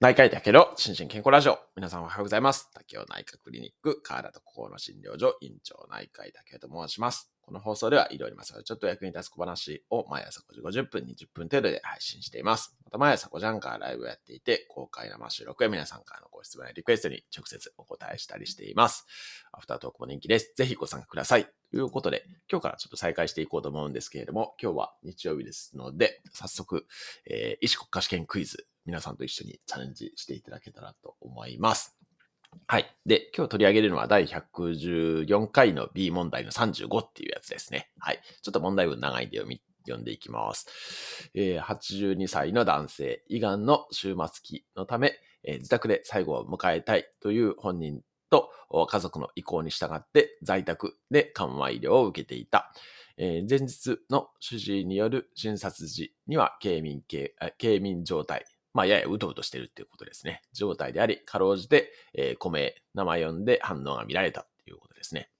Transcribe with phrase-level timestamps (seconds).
[0.00, 1.58] 内科医だけど、心身健康ラジオ。
[1.76, 2.70] 皆さんおはようございます。
[2.72, 7.30] 竹雄内科クリニック、河原と心の診療所、院長内科医竹雄と申します。
[7.42, 12.74] この放送では、医療にまつわるちょっと役に立つ小話を毎朝5時50分、20分程度で配信しています。
[12.86, 19.06] また毎朝5時半からライブをやっていて、公開生収録や皆さんからのご質問やリクエストに直接お答えしたりしています。
[19.52, 20.54] アフタートークも人気です。
[20.56, 21.44] ぜひご参加ください。
[21.44, 26.86] ということで、今日からちょっと再開していこうと思うんですけれども、今日は日曜日ですので、早速、
[27.26, 31.96] えー、医師国家試験クイズ皆さんと一緒にチャレンジしていただけたらと思います。
[32.66, 32.96] はい。
[33.06, 37.90] で、今日取り上げるのは第114回の B 問題の35っていうやつですね。
[37.98, 38.20] はい。
[38.42, 41.30] ちょっと問題文長いんで読み、読んでいきます。
[41.34, 48.50] えー、82歳の男性、胃がんの終末期のため、えー、自宅で最後を迎えたいという本人と
[48.88, 52.72] 家族の意向に従って在宅で緩和医療を受けていた。
[53.16, 60.42] えー、前日の主治医による診察時には、軽民軽、軽民状態、まあ、ややうとうとしてるっていうことですね。
[60.52, 65.30] 状態であり、かろうじて、えー、米、名前読んで反応が見られたっていうことですね。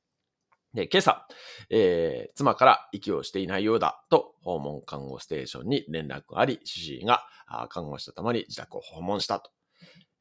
[0.74, 1.26] で、今朝、
[1.68, 7.24] えー、妻から息をしていないようだと訪問看護ステーションに連絡があり、主治医が
[7.68, 9.50] 看護師と共に自宅を訪問したと。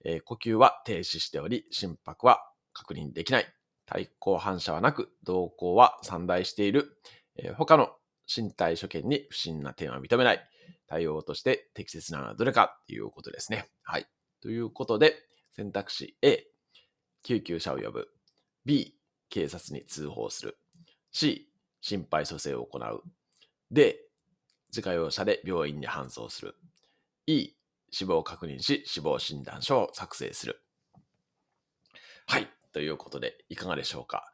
[0.06, 2.40] えー、呼吸は停止しており、心拍は
[2.74, 3.46] 確認できない。
[3.86, 7.00] 対抗反射はなく、動向は散大している。
[7.36, 7.92] えー、他の
[8.34, 10.50] 身体所見に不審な点は認めない。
[10.90, 13.70] 対応として適切なのはどれかっていうことですね。
[13.84, 14.08] はい。
[14.42, 15.16] ということで、
[15.56, 16.48] 選択肢 A、
[17.22, 18.10] 救急車を呼ぶ。
[18.66, 18.96] B、
[19.30, 20.58] 警察に通報する。
[21.12, 21.48] C、
[21.80, 23.04] 心肺蘇生を行う。
[23.72, 23.96] D、
[24.70, 26.56] 自家用車で病院に搬送する。
[27.28, 27.54] E、
[27.92, 30.64] 死亡確認し、死亡診断書を作成する。
[32.26, 32.50] はい。
[32.72, 34.32] ということで、いかがでしょうか。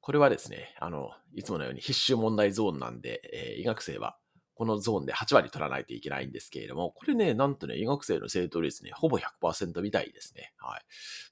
[0.00, 4.16] これはですね、あの、いつものように必修問題ゾーンなんで、えー、医学生は
[4.62, 10.52] このゾーンで8割取らないといけないんですけれども、これね、なんとね、医学生の正答率ね、ほぼ100%みたいですね。
[10.56, 10.84] はい。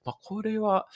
[0.05, 0.89] まあ、これは、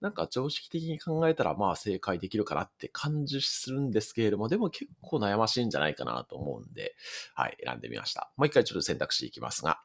[0.00, 6.94] なんか常識的に考えたら、まあ、正解できるかなって感じするんですけれども、でも結構悩ましいんじゃないかなと思うんで、
[7.34, 8.30] はい、選んでみました。
[8.36, 9.80] もう一回ちょっと選択肢いきますが、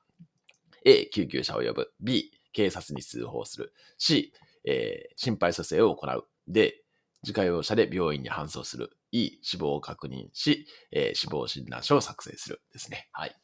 [0.86, 1.92] A、救急車を呼ぶ。
[2.02, 3.74] B、警察に通報する。
[3.98, 4.32] C、
[4.64, 6.28] えー、心肺蘇生を行う。
[6.48, 6.72] D、
[7.24, 8.92] 自家用車で病院に搬送する。
[9.16, 13.08] E、死亡を確認し、えー、死亡診断書を作成するですね。
[13.14, 13.36] はい。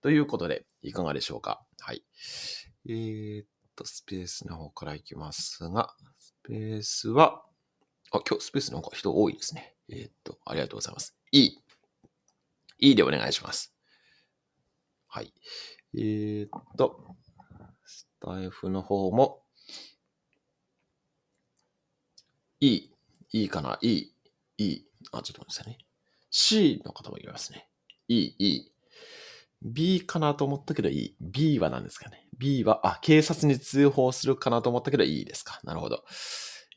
[0.00, 1.66] ということで、いかがでしょうか？
[1.80, 2.04] はい。
[2.88, 7.42] えー、っと、スペースの方からいきますが、スペースは、
[8.12, 9.74] あ、今日スペースの方が人多いですね。
[9.88, 11.16] えー、っと、ありがとうございます。
[11.32, 11.50] E。
[12.78, 13.74] E でお願いします。
[15.08, 15.32] はい。
[15.94, 17.16] えー、っと、
[17.84, 19.42] スタイフの方も、
[22.60, 22.92] E。
[23.32, 24.12] いいかな ?E、
[24.58, 24.84] E。
[25.12, 25.78] あ、ちょっと待ってくださいね。
[26.30, 27.68] C の方もいますね。
[28.08, 28.72] E、E。
[29.62, 31.16] B かなと思ったけど E。
[31.20, 35.60] B は何ですかね ?B は、あ、警察に通報するかなと思ったけど E ですか。
[35.64, 36.04] なるほど。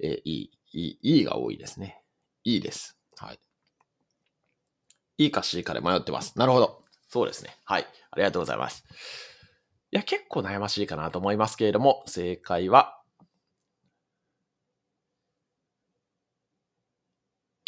[0.02, 2.02] え、E、E、E が多いですね。
[2.44, 2.98] E です。
[3.18, 3.40] はい。
[5.18, 6.38] E か C かで迷ってます。
[6.40, 6.82] なるほど。
[7.08, 7.56] そうですね。
[7.66, 7.86] はい。
[8.12, 8.84] ありがとうございます。
[9.92, 13.00] いや、結構悩ましいかなと思いますけれども、正解は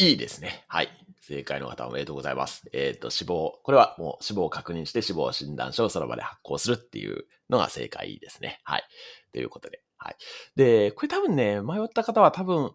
[0.03, 0.66] いいですね。
[0.68, 0.90] はい。
[1.22, 2.69] 正解の方おめでとうございます。
[2.74, 3.58] えっ、ー、と、死亡。
[3.64, 8.59] これはもう死亡を確認して死亡診断書をその場で発行するっていうのが正解ですね。
[8.66, 8.84] はい。
[9.31, 9.81] ということで。
[9.97, 10.16] はい。
[10.58, 12.74] で、これ多分ね、迷った方は多分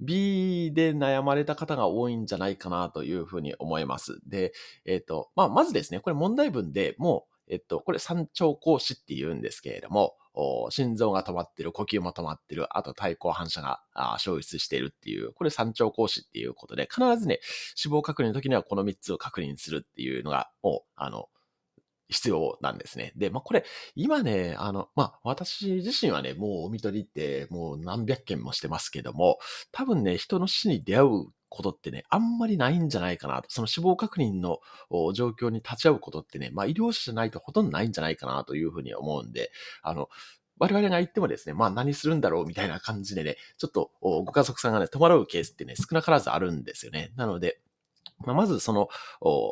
[0.00, 4.20] B で悩まれた方が多いんじゃないかなというふうに思います。
[4.28, 4.52] で、
[4.84, 10.14] えっ、ー、と、まあ、まずですね、これ問題文でもうえっと、これ三兆格子って言うんですけれども、
[10.70, 13.80] 心臓が止まってる、呼吸も止まってる、あと対抗反射が
[14.18, 17.40] 消失しているっていう、これ三兆格子っていうことで、必ずね、
[17.74, 21.28] 死亡確認の時にはこの3つを確認するっていうのが、もう、あの、
[22.10, 23.12] 必要なんですね。
[23.16, 29.38] で、まあ、これ、今ね、あの、まあ、私自身はね、もうお見取りってもう何百件もしてますけども、
[29.72, 33.50] 多分ね、人の死に出会うことってね、あんまりないんじゃないかなと。
[33.50, 34.60] その死亡確認の
[35.12, 39.50] 状況に立ち会うことってね、まあ医療者じゃないとほとんどないんじゃないかなというふうに思うんで、
[39.82, 40.08] あの、
[40.58, 47.12] 我々が言ってもですね、まあ何するんだろうみたいな感じでね、ちょっとご家族さんがね、戸惑うケースってね、少なからずあるんですよね。
[47.16, 47.60] なので、
[48.24, 48.88] まあ、まずその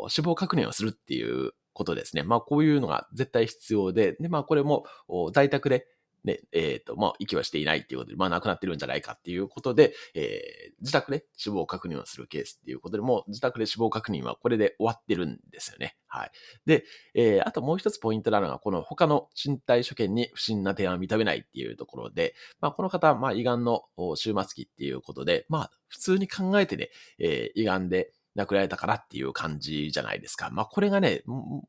[0.09, 2.25] 死亡確認をするっていうことですね。
[2.25, 4.85] まあこういうのが絶対必要で、で、まあこれも
[5.33, 5.87] 在宅で
[6.27, 15.97] ね、えっ、ー、と、まあ、息はしていないっていうことで、まあ、亡くなってるんじゃないかっていうことで、えー、自宅で死亡確認をするケースっていうことでもう、自宅で死亡確認はこれで終わってるんですよね。
[16.09, 16.31] はい。
[16.67, 16.85] で、
[17.15, 23.85] えー、あともう一つポイントなのが、この他の身体所見に不審な点は認めないっていうところで、まあ、この方、まあ、胃がんの
[24.17, 30.51] 終末期っていうことで、まあ、普通に考えてね、えー、胃がんで、亡くなられたからっていう感じじゃないですか。
[30.51, 31.23] まあ、これがね、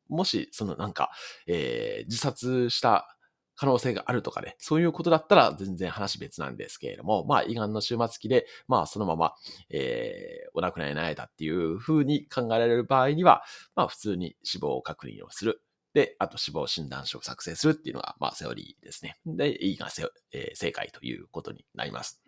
[0.10, 1.12] もし、そのなんか、
[1.48, 3.17] えー、自殺した
[3.58, 9.34] 可能性があるとかね、そういうことだったら全然話別なんですけれども、まあ、胃がんの終末期で、まあ、そのまま、
[9.72, 13.44] えー、お亡くなりになれたっていうふうに考えられる場合には、
[13.76, 15.62] まあ、普通に死亡確認をする。
[15.94, 19.18] で、あと死亡診断書を作成するっていうのが、まあ、セオリーですね。
[19.26, 19.88] で、胃が、
[20.32, 22.22] えー、正解ということになります。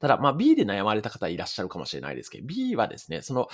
[0.00, 3.48] ただ、まあ B で悩まれた方いらっしゃるかもしれないですけど、B はですね、その、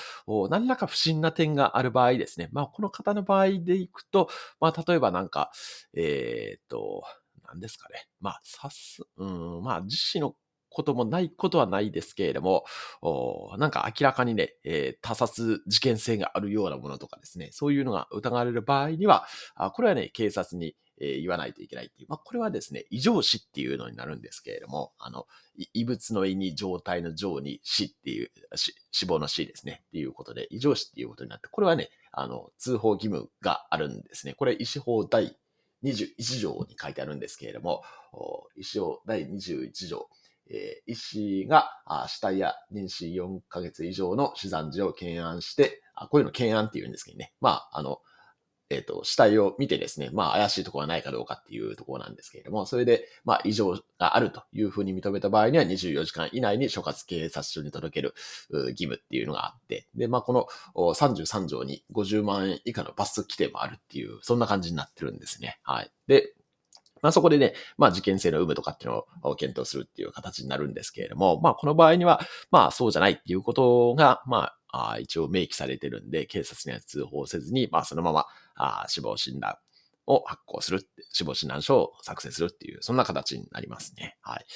[0.49, 4.29] 何らか不審な点がある場合ですね、まあこの方の場合でいくと、
[4.61, 5.51] まあ例えばなんか、
[5.95, 7.05] えー、っと、
[7.49, 8.07] 何ですかね。
[8.21, 10.35] まあ、さす、うん、まあ、自死の
[10.71, 12.65] こともないことはないですけれども、
[13.59, 22.09] なんか明らかにね、えー、他殺事件性があるようなものとかですね、そういうのが疑われる場合には、あこれはね、警察に、え、言わないといけないっていう。
[22.09, 25.27] まあ、これはですね、異常死っていうのになるんですけれども、あの、
[25.73, 28.31] 異物の異に状態の状に死っていう、
[28.91, 29.83] 死亡の死ですね。
[29.89, 34.35] っていうことで、異常死っていうことになって、これはね、あの、通報義務があるんですね。
[34.35, 35.37] これ、医師法第
[35.85, 37.83] 21条に書いてあるんですけれども、
[38.57, 40.09] 医師法第21条、
[40.51, 41.71] えー、医師が
[42.09, 47.33] 死体や妊娠4ヶ月以上の死産時を検案して、あこういうの検案って言うんですけどね。
[47.41, 48.01] まあ、あの、
[48.71, 58.15] えっ、ー、と、死体を見てですね、まあ、怪しいところがないかどうかっていうところなんですけれども、それで、まあ、異常があるというふうに認めた場合には、24時間以内に所轄警察署に届ける
[58.51, 65.59] 義務っていうのがあって、で、まあ、この33条に50万円以下の罰則規定もあるっていう、そんな感じになってるんですね。
[65.63, 65.91] はい。
[66.07, 66.35] で、
[67.01, 74.58] まあそこでね、まあ事件性の有無とかっていうのを検討するっていう形になるんですけれども、まあこの場合には、まあそうじゃないっていうことが、まあ
[74.93, 79.57] あ一応明記されてるんで、警察には通報せずに、まあそのままあ死亡診断
[80.09, 84.17] を発行する、死亡診断書を作成するっていう、そんな形になりますね。
[84.23, 84.47] はい。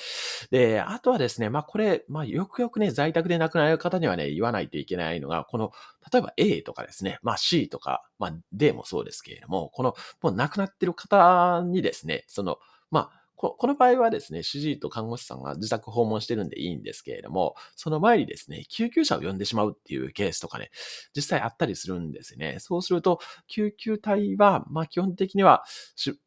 [0.50, 5.72] で、あとはですね、まあこれ、まあよくよくね、在宅で亡くなる方にはね、言わないといけないのが、この、
[6.12, 12.58] 例えば A とかですね、まあ C とか、まあ D もそうですけれども、この、もう亡くなってる方にですね、その、
[12.90, 20.71] まあ、この場合はですね、主治医と看護師さんが自宅訪問してるんでいいんですけれども、その前にですね、救急車を呼んでしまうっていうケースとかね、
[21.15, 22.56] 実際あったりするんですね。
[22.61, 25.65] そうすると、救急隊は、まあ基本的には、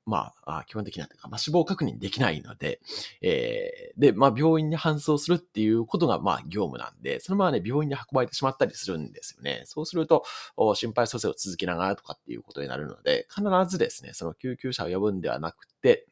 [0.06, 2.80] まあ、基本的にはというか、まあ死亡確認できないので、
[3.22, 9.64] えー、で、まあ病院に搬送するっていうことが、まあ業務なんで、そのままね、病院に運ばれてしまったりするんですよね。
[9.66, 10.24] そうすると、
[10.58, 16.08] 心肺蘇生を続けながらとかっていうことになるので、必ずですね、その救急車を呼ぶんではなくて、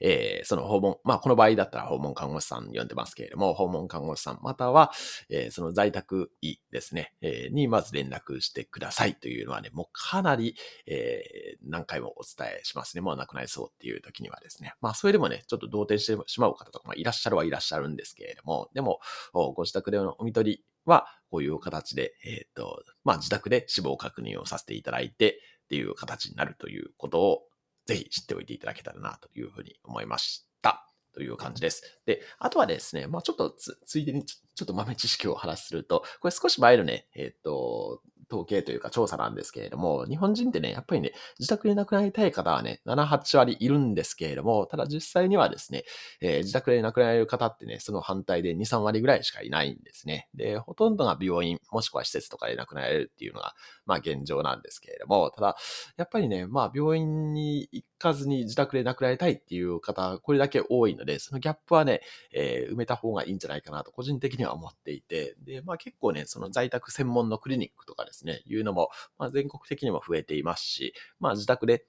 [0.00, 4.92] えー、その訪問、まあ、この場合だったら訪問看護師さん呼んでますけれども、訪問看護師さん、または、
[5.30, 10.56] えー、その在宅医ですね、えー、にまず連絡してくださいというのはね、もうかなり、
[10.86, 13.00] え、何回もお伝えしますね。
[13.00, 14.74] もう亡くなりそうっていう時にはですね。
[14.80, 19.00] まあ、それでもね、ちょっと動転してしまう方とかもいらっしゃるはいらっしゃるんですけれども、でも、
[19.32, 27.42] ご自宅でのお見取りは、こういう形で、えっ、と、まあ、自宅で死亡確認をさせていただいて、っていう形になるということを、
[27.86, 30.90] ぜひ知っておいていただけたらなというふうに思いました。
[31.14, 32.00] という感じです。
[32.06, 45.84] で、あとはですね、まあちょっとついでにちょっと豆知識を話すると、これ少し前のね、えっ、ー、と、統計というか調査なんですけれども、日本人ってね、やっぱりね、自宅で亡くなりたい方はね、7、8割いるんですけれども、ただ実際にはですね、
[46.20, 50.28] えー、自宅で亡くなられる方ってね、その反対で2、3割ぐらいしかいないんですね。
[50.34, 53.54] で、ほとんどが病院、もしくは施設とかで亡くなられるっていうのが、
[53.86, 55.56] まあ現状なんですけれども、ただ、
[55.96, 62.02] やっぱりね、まあ病院に行かずに自宅で亡くなりたいっていう方、これだけ多いので、そのギャップはね、
[62.32, 71.86] えー、埋めた方がいいんじゃないかなと個人的には思っていて、で、まあ結構ね、その在宅専門のクリニックとかですね、いうのも、まあ、全国的にも増えていますし、まあ自宅で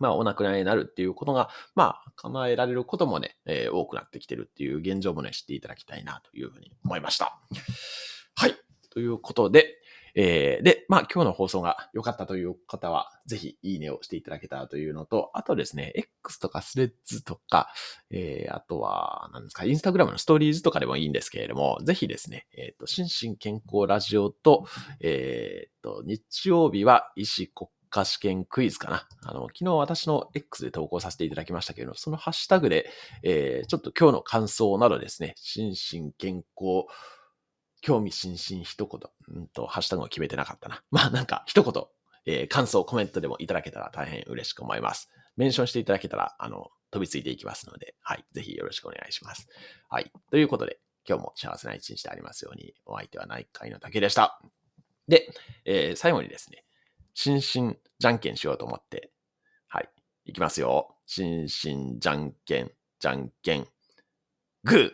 [0.00, 7.38] まあ、お亡くなりになるっていうことが、まあ、叶えられることもね、えー、多くなってきてるっていう現状もね、知っていただきたいなというふうに思いました。
[8.34, 8.54] はい。
[8.90, 9.76] ということで、
[10.20, 17.68] えー、で、まあ今日の放送が良かったという方は、ぜひいいねをしていただけたらというのと、あとですね、X とかスレッズとか、
[18.10, 24.66] えー、あとは、何ですか、インスタグラムのストーリーズとかでもいいんですけれども、ぜひですね、えっ、ー、と、心身健康ラジオと、
[24.98, 29.06] えっ、ー、と、日曜日は医師国家試験クイズかな。
[29.22, 32.90] あの、昨日私の X で投稿させていただきましたけれども、そのハッシュタグで、
[33.22, 36.86] えー、ちょっと今日の感想などですね、心身健康
[37.80, 40.82] 興味津々一言、うんと、ハッシュタグを決めてなかったな。
[40.90, 41.84] まあなんか一言、
[42.26, 45.10] えー、感想、コメントでもいただけたら大変嬉しく思います。
[45.36, 49.48] メンションしていただけたら、あの、飛びついていきますので、はい、ぜひよろしくお願いします。
[49.88, 54.40] はい、ということで、今日も幸せな一日でありますように、お相手は内科医の竹でした。
[55.06, 55.30] で、
[55.64, 56.64] えー、最後にですね、
[57.14, 59.10] 心身じゃんけんしようと思って、
[59.68, 59.88] はい、
[60.26, 60.96] いきますよ。
[61.06, 63.66] 心身じゃんけん、じゃんけん、
[64.64, 64.92] グー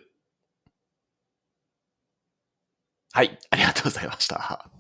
[3.15, 4.74] はい、ありがとうございました。